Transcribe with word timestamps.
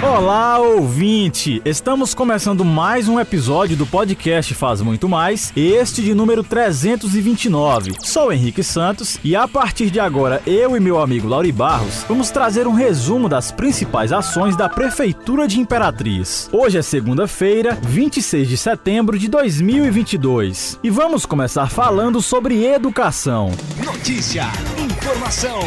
Olá, 0.00 0.60
ouvinte! 0.60 1.60
Estamos 1.64 2.14
começando 2.14 2.64
mais 2.64 3.08
um 3.08 3.18
episódio 3.18 3.76
do 3.76 3.84
podcast 3.84 4.54
Faz 4.54 4.80
Muito 4.80 5.08
Mais, 5.08 5.52
este 5.56 6.02
de 6.02 6.14
número 6.14 6.44
329. 6.44 7.94
Sou 8.04 8.32
Henrique 8.32 8.62
Santos 8.62 9.18
e 9.24 9.34
a 9.34 9.48
partir 9.48 9.90
de 9.90 9.98
agora 9.98 10.40
eu 10.46 10.76
e 10.76 10.80
meu 10.80 11.00
amigo 11.00 11.26
Lauri 11.26 11.50
Barros 11.50 12.04
vamos 12.08 12.30
trazer 12.30 12.68
um 12.68 12.74
resumo 12.74 13.28
das 13.28 13.50
principais 13.50 14.12
ações 14.12 14.54
da 14.56 14.68
Prefeitura 14.68 15.48
de 15.48 15.58
Imperatriz. 15.58 16.48
Hoje 16.52 16.78
é 16.78 16.82
segunda-feira, 16.82 17.76
26 17.82 18.48
de 18.48 18.56
setembro 18.56 19.18
de 19.18 19.26
2022 19.26 20.78
e 20.80 20.90
vamos 20.90 21.26
começar 21.26 21.68
falando 21.70 22.22
sobre 22.22 22.64
educação. 22.64 23.50
Notícia, 23.84 24.46
informação, 24.78 25.58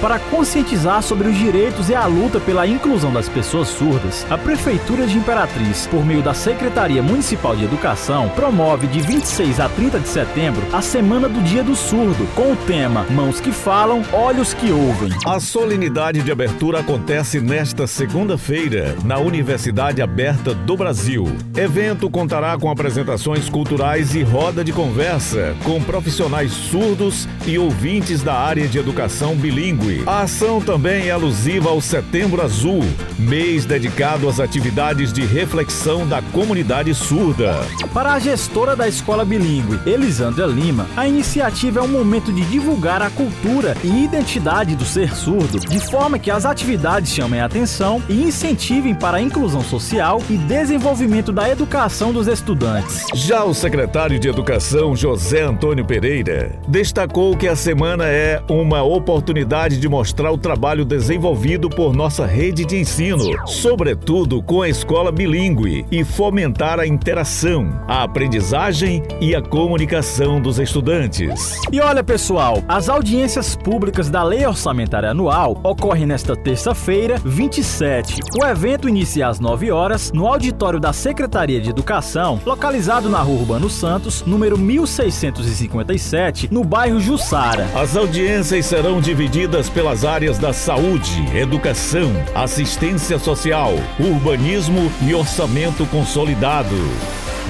para 0.00 0.18
conscientizar 0.18 1.02
sobre 1.02 1.28
os 1.28 1.36
direitos 1.36 1.88
e 1.88 1.94
a 1.94 2.06
luta 2.06 2.38
pela 2.38 2.66
inclusão 2.66 3.12
das 3.12 3.28
pessoas 3.28 3.68
surdas, 3.68 4.26
a 4.30 4.38
Prefeitura 4.38 5.06
de 5.06 5.16
Imperatriz, 5.16 5.86
por 5.86 6.04
meio 6.04 6.22
da 6.22 6.34
Secretaria 6.34 7.02
Municipal 7.02 7.56
de 7.56 7.64
Educação, 7.64 8.28
promove 8.30 8.86
de 8.86 9.00
26 9.00 9.60
a 9.60 9.68
30 9.68 10.00
de 10.00 10.08
setembro 10.08 10.62
a 10.72 10.80
Semana 10.80 11.28
do 11.28 11.42
Dia 11.42 11.64
do 11.64 11.74
Surdo, 11.74 12.26
com 12.34 12.52
o 12.52 12.56
tema 12.56 13.04
Mãos 13.10 13.40
que 13.40 13.50
Falam, 13.50 14.02
Olhos 14.12 14.54
que 14.54 14.70
Ouvem. 14.70 15.10
A 15.26 15.40
solenidade 15.40 16.22
de 16.22 16.30
abertura 16.30 16.80
acontece 16.80 17.40
nesta 17.40 17.86
segunda-feira, 17.86 18.96
na 19.04 19.18
Universidade 19.18 20.00
Aberta 20.00 20.54
do 20.54 20.76
Brasil. 20.76 21.26
Evento 21.56 22.08
contará 22.08 22.56
com 22.56 22.70
apresentações 22.70 23.48
culturais 23.48 24.14
e 24.14 24.22
roda 24.22 24.62
de 24.62 24.72
conversa 24.72 25.56
com 25.64 25.82
profissionais 25.82 26.52
surdos 26.52 27.28
e 27.46 27.58
ouvintes 27.58 28.22
da 28.22 28.34
área 28.34 28.68
de 28.68 28.78
educação 28.78 29.34
bilíngue 29.34 29.87
a 30.06 30.22
ação 30.22 30.60
também 30.60 31.08
é 31.08 31.10
alusiva 31.10 31.68
ao 31.70 31.80
Setembro 31.80 32.42
Azul, 32.42 32.84
mês 33.18 33.64
dedicado 33.64 34.28
às 34.28 34.40
atividades 34.40 35.12
de 35.12 35.24
reflexão 35.24 36.06
da 36.06 36.20
comunidade 36.20 36.94
surda. 36.94 37.56
Para 37.92 38.12
a 38.12 38.18
gestora 38.18 38.76
da 38.76 38.86
escola 38.86 39.24
bilíngue, 39.24 39.80
Elisandra 39.86 40.46
Lima, 40.46 40.86
a 40.96 41.06
iniciativa 41.06 41.80
é 41.80 41.82
um 41.82 41.88
momento 41.88 42.32
de 42.32 42.42
divulgar 42.42 43.02
a 43.02 43.10
cultura 43.10 43.76
e 43.82 44.04
identidade 44.04 44.76
do 44.76 44.84
ser 44.84 45.14
surdo, 45.14 45.60
de 45.60 45.80
forma 45.80 46.18
que 46.18 46.30
as 46.30 46.44
atividades 46.44 47.12
chamem 47.12 47.40
a 47.40 47.46
atenção 47.46 48.02
e 48.08 48.22
incentivem 48.22 48.94
para 48.94 49.18
a 49.18 49.22
inclusão 49.22 49.62
social 49.62 50.22
e 50.28 50.36
desenvolvimento 50.36 51.32
da 51.32 51.48
educação 51.48 52.12
dos 52.12 52.26
estudantes. 52.26 53.06
Já 53.14 53.44
o 53.44 53.54
secretário 53.54 54.18
de 54.18 54.28
Educação, 54.28 54.94
José 54.94 55.42
Antônio 55.42 55.84
Pereira, 55.84 56.52
destacou 56.68 57.36
que 57.36 57.48
a 57.48 57.56
semana 57.56 58.04
é 58.04 58.42
uma 58.48 58.82
oportunidade 58.82 59.77
de 59.78 59.88
mostrar 59.88 60.30
o 60.32 60.38
trabalho 60.38 60.84
desenvolvido 60.84 61.68
por 61.68 61.92
nossa 61.94 62.26
rede 62.26 62.64
de 62.64 62.76
ensino, 62.76 63.24
sobretudo 63.46 64.42
com 64.42 64.62
a 64.62 64.68
escola 64.68 65.10
bilíngue, 65.10 65.84
e 65.90 66.04
fomentar 66.04 66.78
a 66.78 66.86
interação, 66.86 67.80
a 67.86 68.02
aprendizagem 68.02 69.02
e 69.20 69.34
a 69.34 69.42
comunicação 69.42 70.40
dos 70.40 70.58
estudantes. 70.58 71.60
E 71.72 71.80
olha, 71.80 72.02
pessoal, 72.02 72.62
as 72.68 72.88
audiências 72.88 73.56
públicas 73.56 74.08
da 74.08 74.22
Lei 74.22 74.46
Orçamentária 74.46 75.10
Anual 75.10 75.60
ocorrem 75.62 76.06
nesta 76.06 76.34
terça-feira, 76.36 77.20
27. 77.24 78.20
O 78.40 78.44
evento 78.44 78.88
inicia 78.88 79.28
às 79.28 79.40
9 79.40 79.70
horas 79.70 80.12
no 80.12 80.26
auditório 80.26 80.80
da 80.80 80.92
Secretaria 80.92 81.60
de 81.60 81.70
Educação, 81.70 82.40
localizado 82.44 83.08
na 83.08 83.20
Rua 83.20 83.40
Urbano 83.40 83.70
Santos, 83.70 84.22
número 84.26 84.58
1657, 84.58 86.48
no 86.50 86.64
bairro 86.64 87.00
Jussara. 87.00 87.66
As 87.74 87.96
audiências 87.96 88.66
serão 88.66 89.00
divididas 89.00 89.67
pelas 89.68 90.04
áreas 90.04 90.38
da 90.38 90.52
saúde, 90.52 91.36
educação, 91.36 92.12
assistência 92.34 93.18
social, 93.18 93.72
urbanismo 93.98 94.90
e 95.06 95.14
orçamento 95.14 95.86
consolidado. 95.86 96.76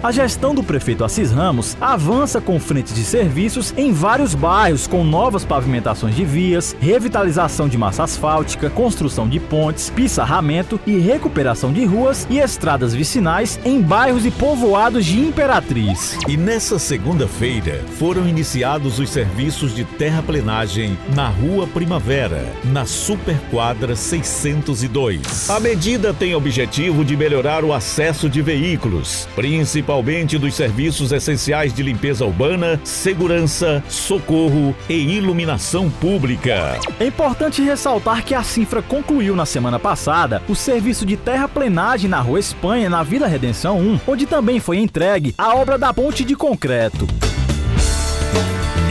A 0.02 0.12
gestão 0.12 0.54
do 0.54 0.62
prefeito 0.62 1.04
Assis 1.04 1.30
Ramos 1.30 1.76
avança 1.80 2.40
com 2.40 2.60
frentes 2.60 2.94
de 2.94 3.04
serviços 3.04 3.72
em 3.76 3.92
vários 3.92 4.34
bairros 4.34 4.86
com 4.86 5.02
novas 5.04 5.44
pavimentações 5.44 6.14
de 6.14 6.24
vias, 6.24 6.76
revitalização 6.80 7.68
de 7.68 7.78
massa 7.78 8.04
asfáltica, 8.04 8.68
construção 8.68 9.28
de 9.28 9.40
pontes, 9.40 9.90
pissarramento 9.90 10.78
e 10.86 10.98
recuperação 10.98 11.72
de 11.72 11.84
ruas 11.84 12.26
e 12.28 12.38
estradas 12.38 12.92
vicinais 12.94 13.58
em 13.64 13.80
bairros 13.80 14.26
e 14.26 14.30
povoados 14.30 15.04
de 15.04 15.18
Imperatriz. 15.18 16.18
E 16.28 16.36
nessa 16.36 16.78
segunda-feira 16.78 17.82
foram 17.98 18.28
iniciados 18.28 18.98
os 18.98 19.10
serviços 19.10 19.74
de 19.74 19.84
terraplenagem 19.84 20.98
na 21.14 21.28
Rua 21.28 21.66
Primavera, 21.66 22.44
na 22.64 22.84
Superquadra 22.84 23.96
602. 23.96 25.48
A 25.48 25.60
medida 25.60 26.12
tem 26.12 26.34
objetivo 26.34 27.04
de 27.04 27.16
melhorar 27.16 27.64
o 27.64 27.72
acesso 27.72 28.28
de 28.28 28.42
veículos, 28.42 29.28
principalmente 29.70 30.36
dos 30.36 30.54
serviços 30.54 31.12
essenciais 31.12 31.72
de 31.72 31.80
limpeza 31.80 32.24
urbana, 32.24 32.80
segurança, 32.82 33.80
socorro 33.88 34.74
e 34.88 34.94
iluminação 34.94 35.88
pública. 35.88 36.76
É 36.98 37.06
importante 37.06 37.62
ressaltar 37.62 38.24
que 38.24 38.34
a 38.34 38.42
Cifra 38.42 38.82
concluiu 38.82 39.36
na 39.36 39.46
semana 39.46 39.78
passada 39.78 40.42
o 40.48 40.56
serviço 40.56 41.06
de 41.06 41.16
terraplenagem 41.16 42.10
na 42.10 42.20
Rua 42.20 42.40
Espanha, 42.40 42.90
na 42.90 43.04
Vila 43.04 43.28
Redenção 43.28 43.78
1, 43.78 44.00
onde 44.08 44.26
também 44.26 44.58
foi 44.58 44.78
entregue 44.78 45.36
a 45.38 45.54
obra 45.54 45.78
da 45.78 45.94
ponte 45.94 46.24
de 46.24 46.34
concreto. 46.34 47.06